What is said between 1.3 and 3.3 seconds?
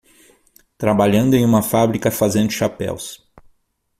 em uma fábrica fazendo chapéus